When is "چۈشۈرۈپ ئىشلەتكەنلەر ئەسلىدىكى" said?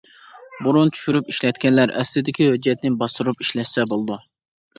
0.95-2.49